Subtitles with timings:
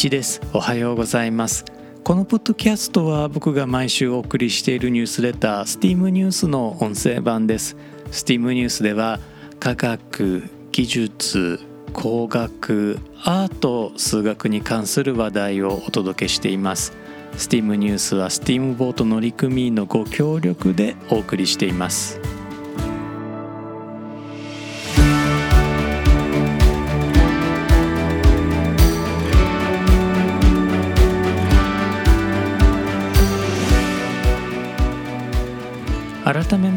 [0.00, 0.40] 一です。
[0.54, 1.62] おはようございます。
[2.04, 7.76] このポッドキャストは僕が毎週お送りしているニュースレター STEAM ニュースの音声版です。
[8.10, 9.20] STEAM ニュースでは
[9.58, 11.60] 科学技術
[11.92, 16.94] 工学アート数学に関する話題をお届けしています。
[17.36, 22.18] STEAM ニュースは STEAM ボート乗組員のご協力でお送りしています。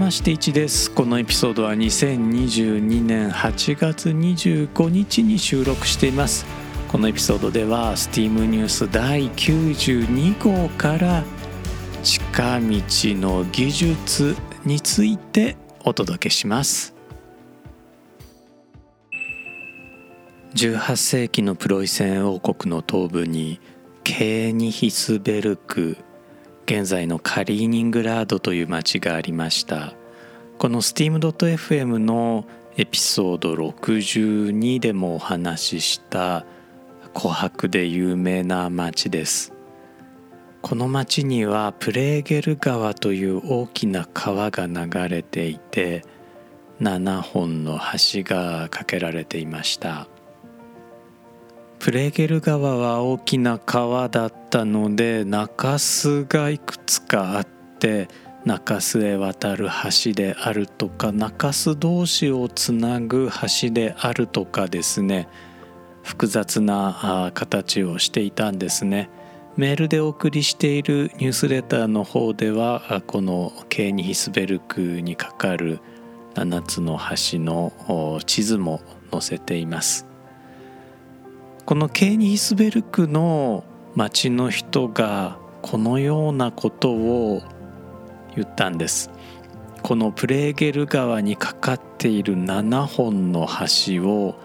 [0.03, 6.45] まして1ですこのエピソードは2022年8月25日に収録しています。
[6.89, 11.23] このエピソードでは STEAM ニュース第92号から
[12.03, 16.93] 近道の技術についてお届けします。
[20.53, 23.61] 18世紀のプロイセン王国の東部に
[24.03, 25.95] ケーニヒスベルク
[26.65, 29.93] 現在のカリーニングラードという町がありました。
[30.57, 32.45] この steam.fm の
[32.77, 36.45] エピソード62でもお話しした
[37.13, 39.53] 琥珀で有名な町です。
[40.61, 46.05] この町にはプレーゲル川という大きな川が流れていて
[46.79, 50.07] 7本の橋が架けられていました。
[51.83, 57.45] プレゲル川は大きな川だったので中州がいくつかあっ
[57.77, 58.07] て
[58.45, 59.67] 中州へ渡る
[60.05, 63.29] 橋であるとか中州同士をつなぐ
[63.61, 65.27] 橋であるとかですね
[66.03, 69.09] 複雑な形をしていたんですね。
[69.57, 75.81] メールでお送りしているニュースレターの方ではこのケーニヒスベルクにかかる
[76.35, 78.79] 7つの橋の地図も
[79.11, 80.12] 載せています。
[81.65, 83.63] このケーニヒスベルクの
[83.95, 87.41] 町の人がこのようなことを
[88.35, 89.09] 言ったんです。
[89.81, 94.35] このプレーゲル川にかかっている7本の橋を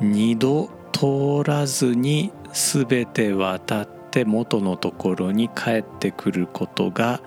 [0.00, 7.20] 2度通らずに全て渡って元のところに帰ってくることが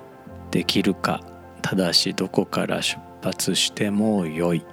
[0.52, 1.22] できるか。
[1.62, 4.66] ただしどこから出発してもよい。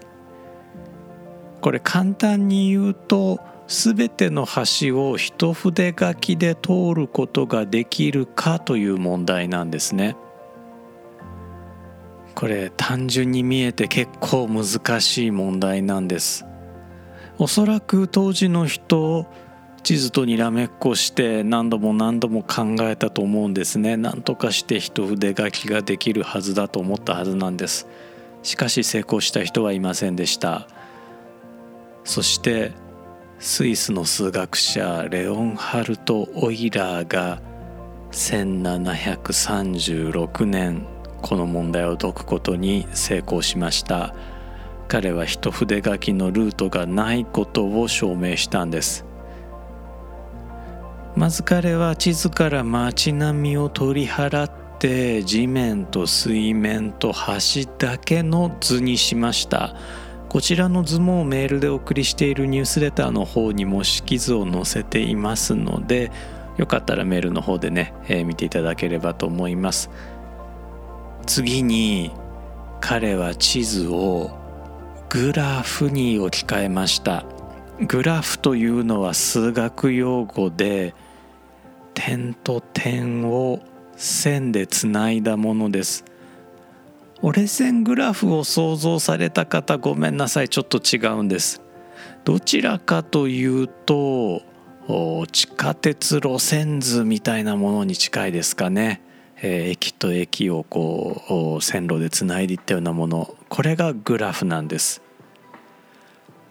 [1.60, 10.16] これ簡単に言うと全ての橋を一筆書きで通ることができるかという問題なんですね。
[12.34, 16.46] これ単純に見えて結構難しい問題なんです。
[17.36, 19.26] おそらく当時の人
[19.82, 23.96] 地図とにらめっこして何度も何度も考えたと思うんですね。
[23.96, 27.86] 何とかして一筆書きができるはずだと思ったはずなんです。
[28.42, 30.68] しかし成功した人はいませんでした。
[32.04, 32.72] そして
[33.40, 37.40] スイスの数学者レオンハルト・オイラーが
[38.10, 40.84] 1736年
[41.22, 44.12] この問題を解くことに成功しました。
[44.88, 49.04] 彼は一筆書きのルートがないことを証明したんです。
[51.14, 59.76] まず彼は地図から街並みを取り払って地面と水面と橋だけの図にしました。
[60.28, 66.12] こちらの図もメールでお送りしているニュースレターの方にも式図を載せていますので
[66.58, 69.90] よかったらメールの方でね、えー、見ていただければと思います。
[71.24, 72.10] 次に
[72.80, 74.36] 彼は地図を
[75.08, 77.24] グラフに置き換えました。
[77.86, 80.94] グラフというのは数学用語で
[81.94, 83.60] 点と点を
[83.96, 86.04] 線でつないだものです。
[87.20, 91.62] 折れ線グラフを想像された方ごめんなさいちょっと違うんです。
[92.24, 94.42] どちらかというと
[95.32, 99.02] 地下鉄路線図みたいなものに近いですかね、
[99.42, 103.34] えー、駅と駅をこう線路でつないでいったようなもの。
[103.48, 105.02] これがグラフなんです。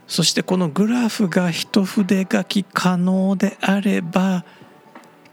[0.08, 4.46] そしてこのグラフが一筆書き可能であれば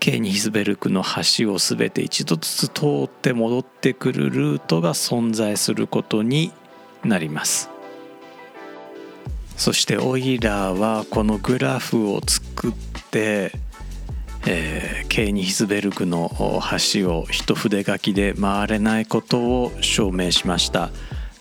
[0.04, 6.52] ケーニヒスベルクの橋を全て一度ずつ通って戻ってくるルートが存在することに
[7.06, 7.70] なります。
[9.56, 12.72] そしてオイラーはこのグラフを作っ
[13.10, 13.52] て、
[14.46, 16.30] えー、ケーニヒスベルクの
[16.92, 20.90] 橋を一筆書きで回れないことを証明しました。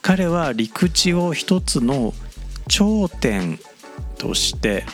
[0.01, 2.13] 彼は陸地を一つの
[2.69, 3.59] 頂点
[4.17, 4.85] として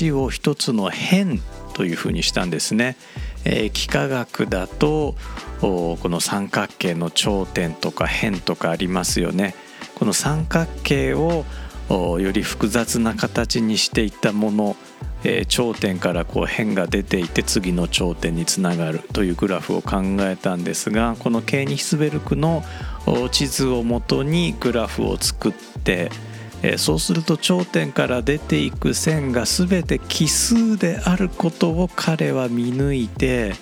[0.00, 1.42] 橋を一つの辺
[1.80, 2.94] というふうにしたんですね。
[3.46, 5.14] えー、幾何学だと
[5.62, 9.54] この三角形の頂点とか辺とかありますよね。
[9.94, 11.46] この三角形を
[11.88, 14.76] より複雑な形にしていったもの
[15.22, 22.64] えー、頂点からこう辺が出ていて次の頂点につながるというグラフを考えたんですがこのケーニヒスベルクの
[23.30, 26.10] 地図をもとにグラフを作って、
[26.62, 33.54] えー、そうすると頂点から出ていく線が全て奇数であることを彼は見抜いて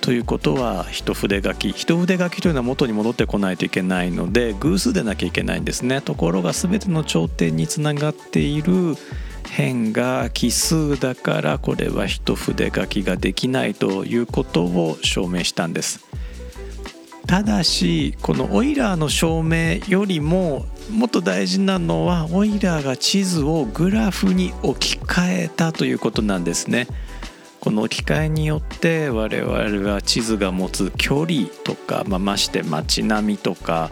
[0.00, 1.72] ということは一筆書き。
[1.72, 8.96] 一筆書きというのは元に戻ってこないといけないので偶数でなきゃいけないんですねところが全ての頂点につながっている
[9.46, 16.05] 辺が奇数だからこれは一筆書きができないということを証明したんです。
[17.26, 26.86] ただしこのオイラーの証明よりももっと大事なのはオイラーが地図をグラフに置き換えたということなんですね。
[27.60, 33.90] この置き換えによって我々は地図が持つ距離とか、まあ、まして街並みとか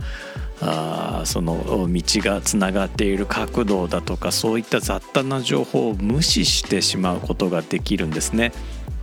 [0.60, 8.52] あその道がつながっている角度だとかそういった雑多な情報を無視してしまうことができるんですね。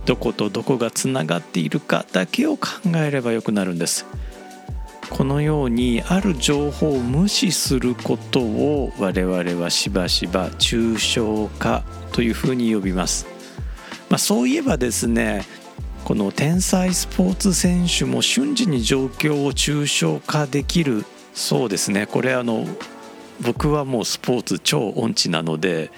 [0.06, 4.06] どことどこがつながっているかだけを考えればよくなるんです。
[5.12, 13.26] このようにある情報を無視することを我々はしばしば抽象化というふうに呼びます。
[14.08, 15.44] まあ、そういえばですね
[16.04, 21.04] この天才スポーツ選手も瞬時に状況を抽象化できる
[21.34, 22.66] そうですねこれあの
[23.42, 25.90] 僕はもうスポーツ超音痴なので、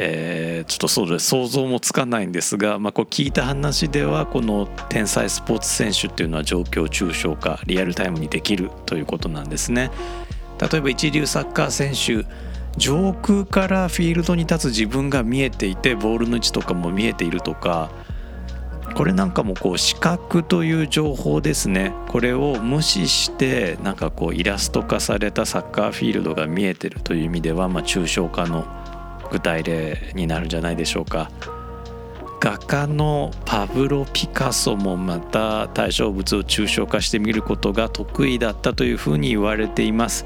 [0.00, 9.90] えー、ちょっとそうです想像もつかないんですが、まあ、こう聞いた話ではこの天才スポーツ選手っていうのは状況抽象化リアルタイムにできるということなんですね。
[10.60, 12.26] 例えば一流サッカー選手
[12.76, 17.90] 上空からフィールドに立つ自分が見えていてボールの位置とかも見えているとか
[18.94, 28.66] これなんかもこう視覚という情報ですねこれを無視してなんかこうイラスト化されたサッカーフィールドが見えてるという意味ではま抽象化の
[29.30, 31.30] 具体例になるんじゃないでしょうか
[32.40, 40.24] 画家のパブロ・ピカソもまた対象物を抽象化してみることが得意だったというふうに言われています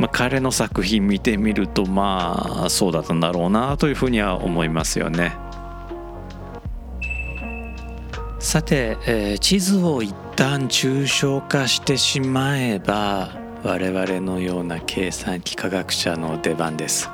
[0.00, 5.36] まあ、彼の作品見てみるとまあそうだったんだろうなというふうには思いますよね。
[8.38, 13.28] さて、えー、地図を一旦抽象化してしまえば
[13.62, 17.10] 我々のような計算機科学者の出番です。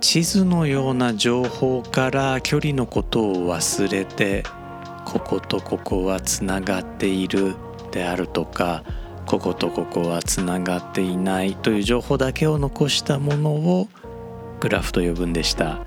[0.00, 4.44] 地図のような情報から距離のことを忘れて
[5.04, 7.54] こことここはつながっている
[7.90, 8.84] であるとか
[9.26, 13.88] こことここはつながっていないという情報だけを残したものを
[14.60, 15.84] グラフと呼ぶんでした。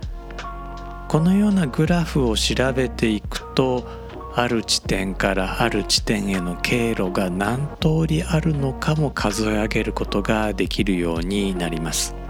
[1.11, 3.83] このようなグラフを調べていくと
[4.33, 12.20] ある地点からある地点への経路が何通りあるのかも数え上げることができるようになります。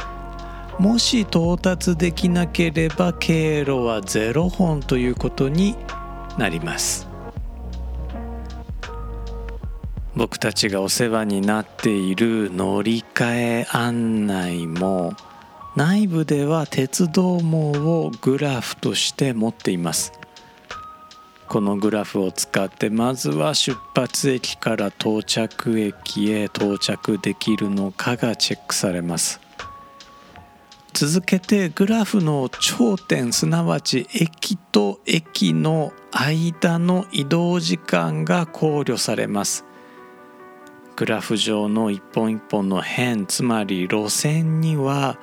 [0.81, 5.75] もし到達できなければ経路は0本ということに
[6.39, 7.07] なります。
[10.15, 15.13] 僕たちがお世話になっている乗り換え案内も
[15.75, 20.11] 内部では鉄道網をグラフとして持っています。
[21.47, 29.39] このグラフを使ってまずは出発駅から到着駅へ到着できるのかがチェックされます。
[31.03, 39.65] 続けてグラフの頂点すなわち駅と駅の間の移動時間が考慮されます。
[40.95, 45.17] グラフ上の一本一本の辺つまり路線には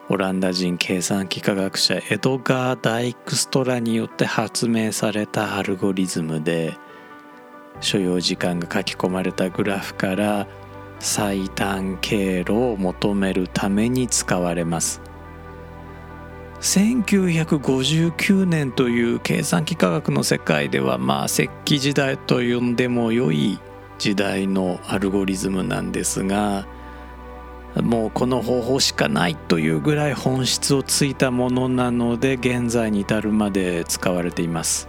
[0.09, 6.77] オランダ人計算機科学者エドガー・ダイクストラによって発明されたアルゴリズムで
[7.81, 10.47] 所要時間が書き込まれたグラフから
[10.99, 15.01] 最短経路を求めるために使われます。
[16.61, 23.59] 1959年という計算機科学の世界ではまあ石器時代と呼んでも良い
[23.99, 26.67] 時代のアルゴリズムなんですが
[27.83, 34.89] もうこの方法しかないというぐらい本質をついたものなので現在に至るまで使われています。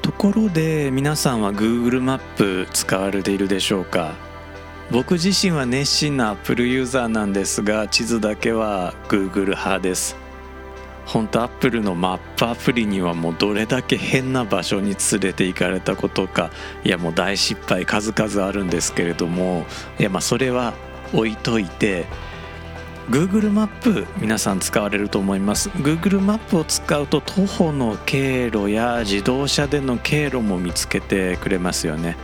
[0.00, 4.29] ところで皆さんは Google マップ使われているでしょうか？
[4.90, 10.16] 僕自身は熱心な Apple ユーザーなんですが地図だけは Google 派です。
[11.06, 16.52] 本当アップルのマップアプリにはもうどれだけ変な場所に連れて行かれたことか
[16.84, 19.66] いやもう大失敗数々あるんですけれども
[19.98, 20.72] いやまあそれは
[21.12, 22.06] 置いといて
[23.08, 25.68] Google マップ皆さん使われると思います。
[25.70, 32.16] Google マップを使うと徒歩の経路や自動車での経路も見つけてくれますよね。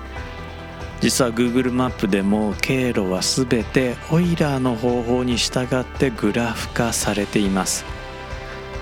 [1.00, 7.84] 実は Google マップでも経路は全てオイラーの方法に従ってグラフ化されています。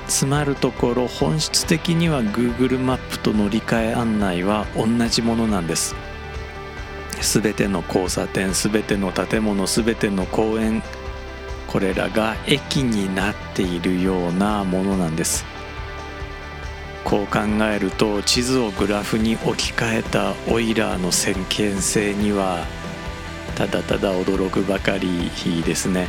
[0.06, 5.94] つまるところ本質的には Google マップと乗り換え案内は同じものなんです。
[7.21, 10.83] 全ての交差点全ての建物全ての公園
[11.66, 15.53] これらが駅になっているようなものなんです。
[17.04, 22.64] こう考えると地図をグラフに置き換えたオイラーの先見性には
[23.54, 25.30] ただただ驚くばかり
[25.64, 26.08] ですね。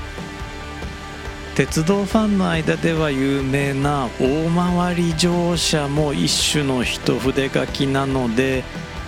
[1.56, 4.50] 鉄道ファンの間では有名な大
[4.84, 8.66] 回り乗車も一種の一筆書きなので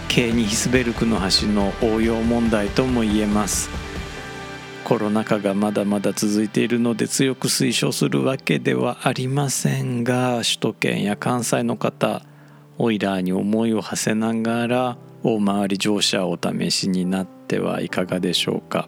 [0.07, 3.86] ケーニヒスベルクの橋の応用問題とも言えます。
[4.87, 12.23] コロナ禍がまだまだ続いているので強く推奨するわけではありませんが首都圏や関西の方
[12.77, 18.87] オイラーに思いを馳せながら大回り乗車をお試しになってはいかがでしょうか。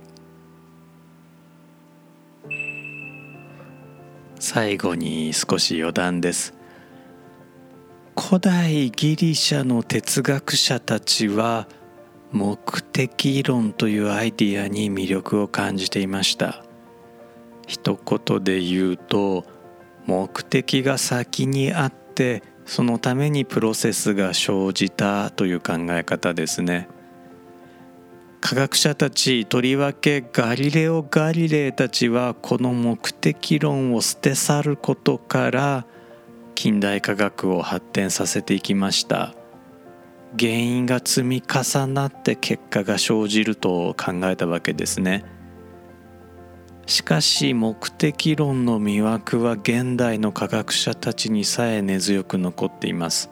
[4.40, 6.54] 最後に少し余談です。
[8.18, 11.68] 古代ギリシャの哲学者たちは
[12.32, 16.64] 目的論というアイディアに魅力を感じていました。
[17.68, 19.46] 一言で言うと
[20.06, 26.88] 目的が先にあってそのためにプロセスが生じたという考え方ですね。
[28.42, 35.86] 科学者たちとりわけガリレオ・ガリレイたちはこの目的論を捨て去ることから
[36.56, 39.36] 近代科学を発展させていきました。
[40.38, 45.26] 原因が積み重なって結果が生じると考えたわけですね。
[46.86, 53.30] しかし目的論の魅惑は現代の科学者たちにさえ根強く残っています。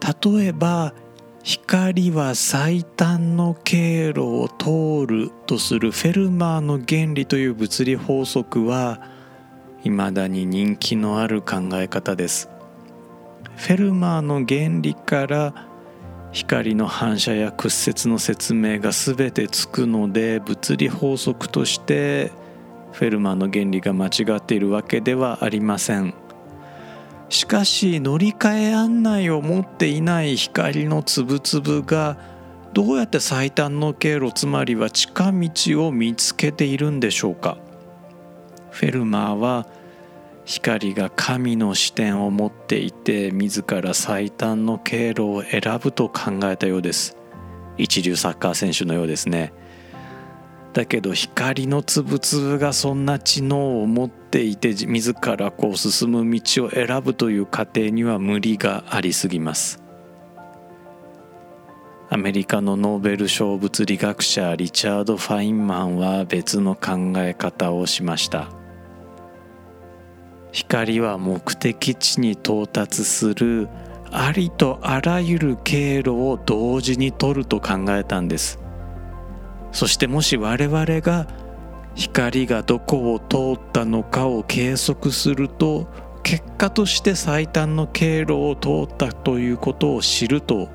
[0.00, 0.94] 例えば
[1.42, 9.02] 光は最短の経路を通るとするフェルマーの原理という物理法則は
[9.82, 12.50] 未だに人気のある考え方です。
[13.58, 15.52] フェルマーの原理から
[16.30, 22.30] 光の反射や屈折の説明が全てつくので物理法則として
[22.92, 26.14] フェルマーの原理が間違っているわけではありません。
[27.30, 32.16] しかし乗り換え案内を持っていない光のつぶつぶが
[32.72, 37.58] どうやって最短の経路つまりは近道を見つけているんでしょうか。
[38.70, 39.66] フェルマーは
[40.48, 47.18] 光が神の視点を持っていて自ら最短の経路を選ぶと考えたようです。
[47.76, 49.52] 一流サッカー選手のようですね。
[50.72, 59.82] だけど光のつぶつぶがそんな知能を持っていて自らこう進む道を選ぶという過程には無理がありすぎます。
[62.08, 68.57] アメリカのノーベル賞物理学者リチャード・ファインマンは別の考え方をしました。
[70.52, 73.68] 光は目的地に到達する
[74.10, 78.58] ありとあらゆる経路を同時に取ると考えたんです。
[79.72, 81.26] そしてもし我々が
[81.94, 85.86] 光がどこを通ったのかを計測すると
[86.22, 90.68] 結果として最短の経路を通ったということを知ると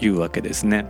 [0.00, 0.86] いうわけですね。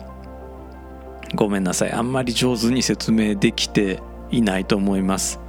[1.35, 1.93] ごめんなさい。
[1.93, 5.41] あんまり上手に説明できていないと思います。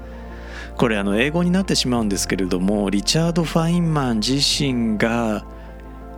[0.78, 5.46] これあの英語になってしまうんですけれどもリチャード・ファインマン自身が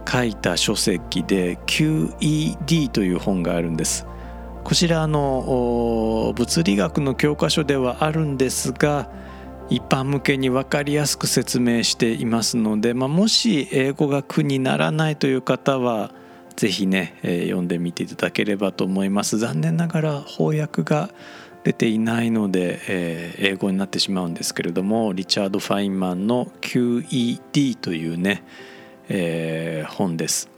[0.09, 4.05] 書いた書籍で QED という本があるんです。
[4.63, 9.09] こちらの物理学の教科書ではあるんですが
[9.69, 16.11] 一般向けに分かりやすく説明していますので、まあ、もし英語が苦にならないという方は
[16.55, 19.37] 是非ね、えー、読んでみていただければと思います。
[19.37, 21.09] 残念ながら翻訳が
[21.63, 28.43] 出ていないので、えー、英語になってしまうんですけれどもリチャード・ファインマンの QED というね、
[29.09, 30.49] えー、本です。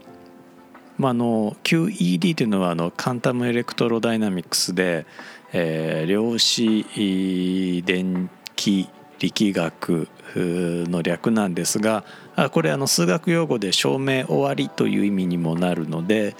[0.98, 5.06] まあ、の QED というのはあのカンタムエレクトロダイナミクスで、
[5.52, 8.88] えー、量子電気
[9.20, 12.04] 力学の略なんですが
[12.52, 16.36] これあの数学用語で証明終わりという意味にもなるので、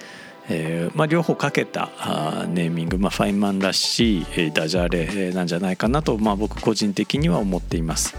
[0.48, 8.14] えーまあ、両方かけたあネーミング、まあ、ファインマンらしい、えー、ダジャレなんじゃないかなと、まあ、僕個人的には思っています。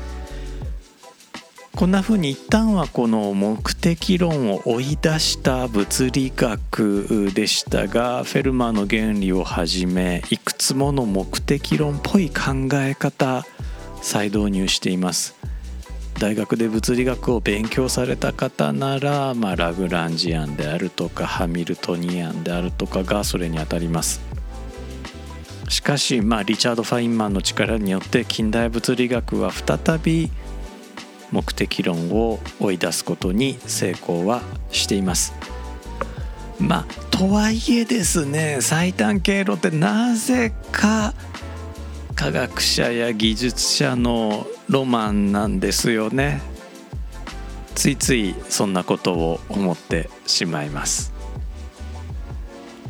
[1.77, 13.45] こんな風に一旦はこの目的論を追い出した物理学でしたがフェルマーの原理をはじめいくつもの目的論っぽい考え方
[14.01, 15.35] 再導入しています
[16.19, 24.21] 大学で物理学を勉強された方なら、まあ、ラグランジアンであるとかハミルトニアンであるとかがそれにあたります
[25.69, 30.31] しかし、まあ、リチャード・ファインマンの力によって近代物理学は再び
[31.31, 35.33] 目的論を追い出すことに成功はしています。
[36.59, 41.13] まあとはいえですね最短経路ってなぜか
[42.17, 46.41] 科学者や技術者のロマンなんですよね。
[47.75, 51.13] ついついそんなことを思ってしまいます。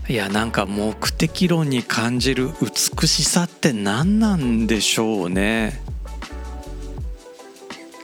[0.07, 5.81] いやなんか目的論に感じる美しさって何なんでしょうね。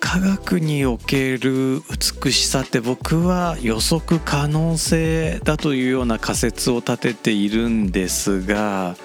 [0.01, 1.82] 科学における
[2.24, 8.98] 美しさって僕は予測可能性だというような仮説を立てているんですが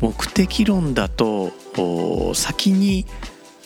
[0.00, 1.52] 目的論だと
[2.34, 3.06] 先に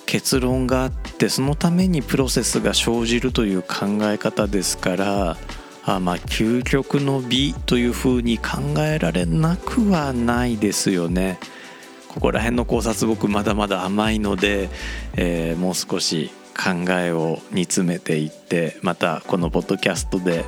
[0.06, 5.37] 結論があってそのためにプロセスが生じるという考え方ですから
[5.84, 11.38] あまあ究極の美というふうに考えられなくはないですよね。
[12.08, 14.68] ここら辺の考察僕まだまだ甘いので、
[15.16, 20.44] えー、もう少し考えを煮詰めていってまたこのポッドキャストで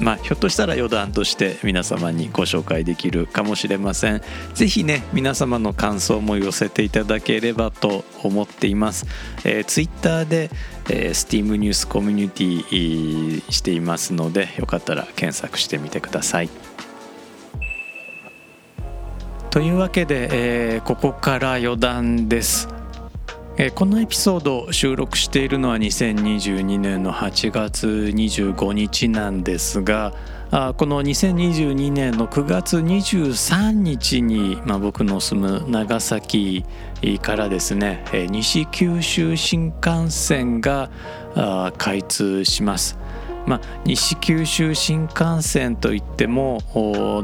[0.00, 4.22] まあ、ひょっとしたら余談として皆様にご紹介できるかもしれません。
[4.54, 9.06] ぜひね、皆様の感想も寄せていただければと思っています。
[9.44, 10.50] えー、Twitter で、
[10.88, 16.50] えー、STEAM ニュースコミュニティしていますので、よかったら検索してみてください。
[19.50, 22.79] というわけで、えー、ここから余談です。
[23.74, 30.14] このエピソードを収録しているのは2022年の8月25日なんですが
[30.50, 36.64] この2022年の9月23日に、まあ、僕の住む長崎
[37.20, 40.90] からですね西九州新幹線が
[41.76, 42.98] 開通します。
[43.46, 46.60] まあ、西九州新幹線といっても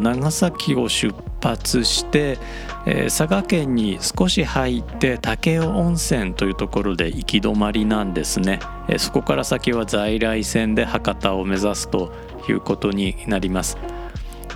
[0.01, 2.39] 長崎を出発して、
[2.87, 12.12] えー、佐賀県に少し入って武雄温泉というところで行き止まりなんですね、えー、そこから先は在来線で博多を目指すと
[12.49, 13.77] いうことになります。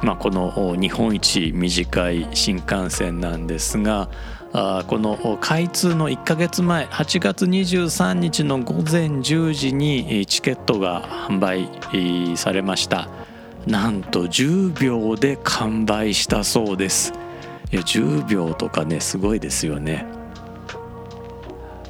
[0.02, 4.08] まあ、この日本一短い新幹線なんですが
[4.52, 11.68] この開通の1ヶ月前8月23日の午前10時にチケットが販売
[12.36, 13.08] されました。
[13.66, 17.12] なんと10秒で完売したそうです。
[17.72, 20.06] いや10秒とかねすごいですよね。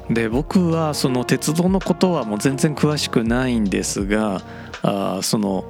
[0.09, 4.41] で僕はその鉄道のことはもう全然詳しくないんですが
[4.81, 5.63] あその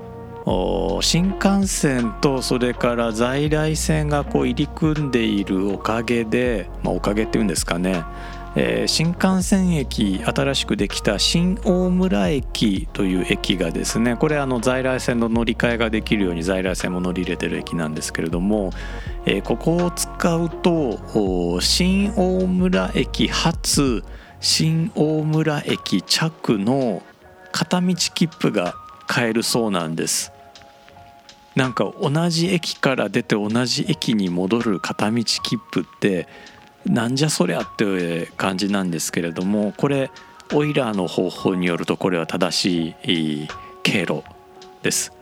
[1.02, 8.04] 新幹線とそれから在来線がこう入り組んでいるおかげで、まあ、おかげっていうんですかね、
[8.55, 18.71] えー、新幹線駅新しくできた新大村駅という駅がですねこれあの在来線の乗り換えができるように在来線も乗り入れてる駅なんですけれども、
[19.25, 24.03] えー、ここを使うと新大村駅発
[24.41, 27.03] 新大村駅着の
[27.53, 28.75] 片道切符が
[29.07, 30.31] 買えるそうなんです。
[31.55, 36.27] なんか同じ駅から出て同じ駅に戻る片道切符って
[36.85, 40.11] なんじゃそりゃって感じなんですけれどもこれ
[40.53, 42.95] オイラーの方法によるとこれは正し
[43.43, 43.47] い
[43.83, 44.23] 経路
[44.81, 45.13] です。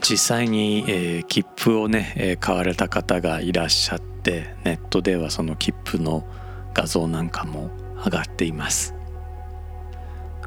[0.00, 6.24] 実際に、えー、切符をね、えー、買われた方がいらっしゃってネットではその切符の
[6.72, 7.70] 画像なんかも
[8.04, 8.94] 上がっています。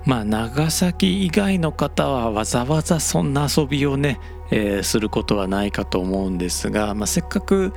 [0.06, 4.20] まあ長崎以外の方はわざわざそんな遊びをね、
[4.52, 7.74] えー、することはないかと思うんですが、まあ、せっかく、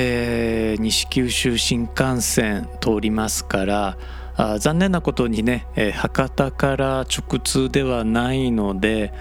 [0.00, 3.98] えー、西九州新幹線通りますから
[4.36, 9.12] あ残念なことにね、えー、博多から直通ではないので、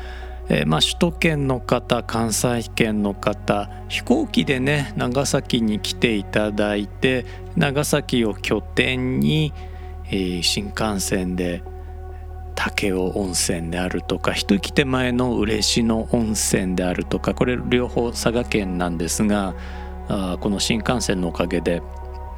[0.50, 9.54] えー、まあ、首都圏の方関西圏の方飛行機でね長崎に来ていただいて長崎を拠点に、
[10.12, 11.64] え、新幹線で
[12.54, 19.56] 武雄温泉であるとか一息手前の嬉野温泉であるとかこれ両方佐賀県なんですが
[20.08, 21.82] あこの新幹線のおかげで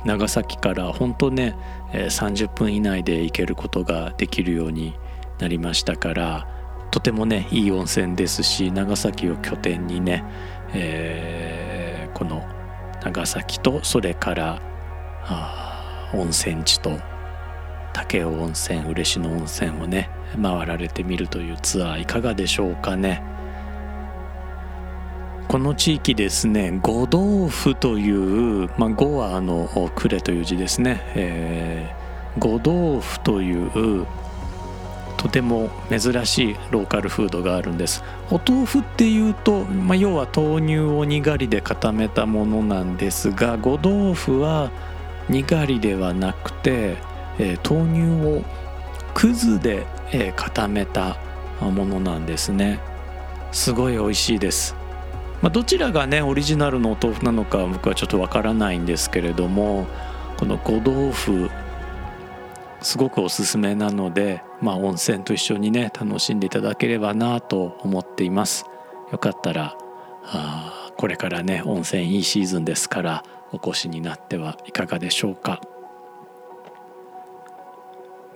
[0.06, 1.56] 長崎から本当ね
[1.92, 4.96] 30分以内で行けることができるように
[5.40, 6.48] なりましたから
[6.92, 10.24] とてもねいい温泉ですし長崎を拠点にね、
[10.74, 12.44] えー、この
[13.04, 14.62] 長崎とそれから
[16.14, 16.92] 温泉地と
[17.94, 20.10] 武雄温泉嬉野温泉をね
[20.42, 23.24] 回られてみるというツアーいかがでしょうかね。
[25.50, 34.06] この地域ですね五道府という、まあ、五はあの呉という字ですね、えー、五道府という
[35.18, 38.04] とても珍しいローカルフードがあるんです。
[38.30, 44.70] お豆腐っていうと、まあ、要は豆乳をにがりで固めたものなんですが五豆腐は
[45.30, 46.98] にがりではなくて、
[47.40, 48.44] えー、豆乳を
[49.16, 51.18] くずで、え、固めた
[51.60, 52.80] ものなんですね。
[53.52, 54.76] すごい美味しいです、
[55.42, 59.88] まあ、どちらがねオリジナルのお豆腐なのか僕はちょっとわからないんですけれども
[60.38, 61.50] この五豆腐
[62.82, 68.66] すごくおすすめなので、まあ、温泉と一緒にね楽しんでいただければなと思っています。
[69.12, 69.76] よかったら
[70.24, 75.62] あこれからね温泉いいシーズンですからお越しになってはいかがでしょうか。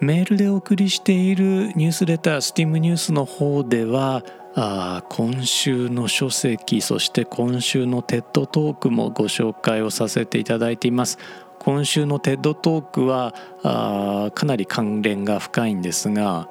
[0.04, 11.18] メールでお送りしているニュースレタースティームニュースの方ではあ今週の書籍そして今週のテッドトークもご紹介をさせていただいています。
[11.60, 16.50] 今週のテッドトークはあかなり関連が深いんですが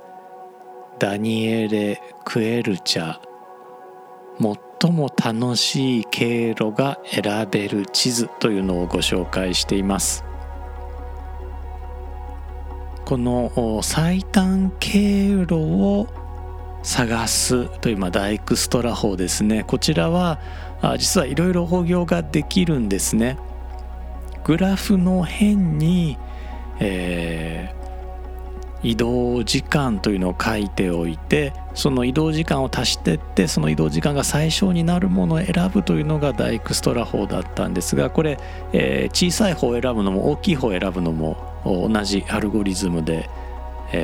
[0.99, 3.21] ダニエレ・クエルチャ
[4.81, 10.32] 最も楽しい経路が選べる地図というのをご紹介しています。
[13.05, 16.09] この最短経路を
[16.83, 19.65] 探すという、まあ、ダイクストラ法ですね。
[19.65, 20.39] こちらは
[20.99, 23.39] 実はいろいろ法行ができるんですね。
[24.45, 26.19] グラフの辺に、
[26.81, 38.39] えー、移動時間というのを書いておいてその移動時間を足してってその移動時間が最小になるものを選ぶというのがダイクストラ法だったんですがこれ、
[38.73, 43.29] えー、小さい方を選ぶのも大きい方を選ぶのも同じアルゴリズムで、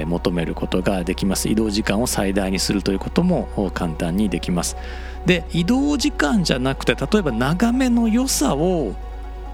[0.07, 1.49] 求めることができます。
[1.49, 4.77] 移動時間を最大にするということも簡単にできます。
[5.25, 8.95] で移動時間じゃなくて例えば眺めの良さを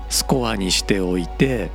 [0.08, 1.70] スコアにしておいて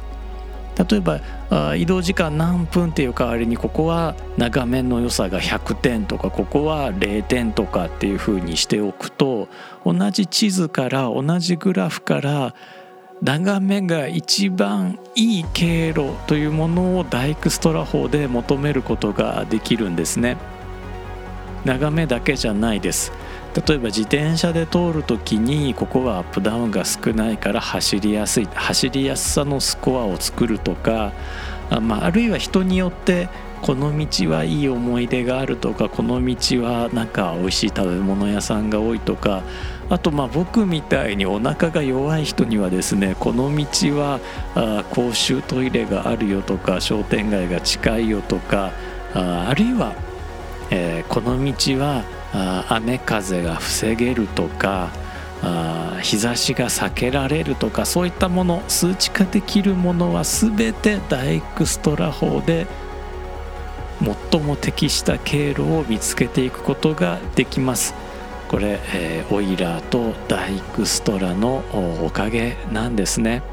[0.90, 9.50] 例えば移動時間何分っていう代わりにここは眺めの良さが100点とかここは0点とかっていうふうにしておくと
[9.86, 12.56] 同じ地図から同じグラフから
[13.22, 20.38] 眺めが一番いい経路というものをダイクストラ法で求めることができるんですね。
[21.66, 23.12] 眺めだけじゃないです。
[23.68, 31.12] 例えば自転車で通る時にここはアップダウンが少ないから走りやすい走りやすさのスコアを作るとか
[31.72, 33.28] あ,、まあ、あるいは人によって
[33.64, 39.42] この道はいい思い出があるとかこの道はなんか美味しい食べ物屋さんが多いとか
[39.90, 43.66] あとまあ僕みたいにお腹が弱い人にはですねこの道
[43.98, 44.20] は
[44.56, 48.72] あ公衆トイレがあるよとか商店街が近いよとか
[49.16, 49.96] ああるいは、
[50.70, 54.90] えー、この道はあ雨風が防げるとか
[55.42, 62.68] あ日差しが避けられるとかそういったもの数値化できるものは全てダエクストラ法で
[64.32, 68.09] 最も適した経路を見つけていくことができます。
[68.50, 71.64] これ、えー、オイラーとダイクストラの
[72.04, 73.44] おかげなんですね。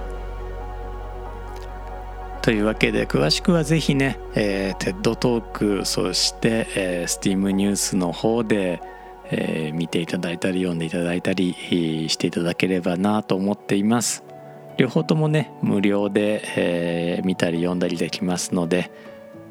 [2.41, 8.81] というわけで詳しくはぜひね、えー、 TED Talk そして、えー、 STEAM News の方で、
[9.31, 11.55] えー、見ていただいたり読んでいただいたり
[12.09, 14.25] していただければなと思っています。
[14.79, 18.91] 両方ともね無料で、えー、見たり読んだりできますので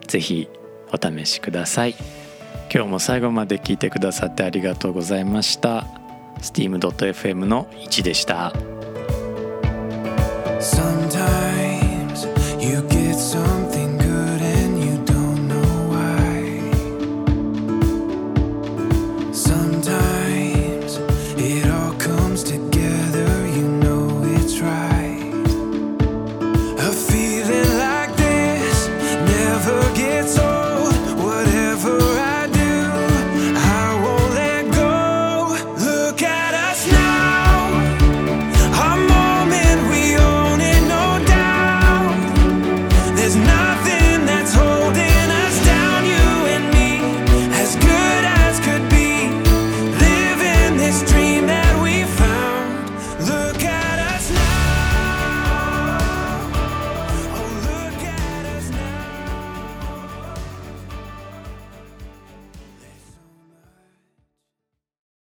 [0.08, 0.48] ぜひ
[0.92, 2.25] お試しください。
[2.74, 5.86] 今日も最後まで聞いてくださってありがとうございました。
[6.40, 8.54] steam.fm の1でした。